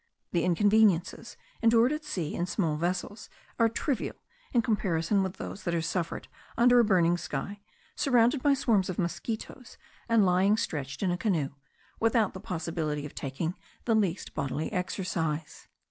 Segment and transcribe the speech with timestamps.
[0.31, 4.15] The inconveniences endured at sea in small vessels are trivial
[4.51, 6.27] in comparison with those that are suffered
[6.57, 7.61] under a burning sky,
[7.95, 9.77] surrounded by swarms of mosquitos,
[10.09, 11.49] and lying stretched in a canoe,
[11.99, 13.53] without the possibility of taking
[13.85, 15.67] the least bodily exercise.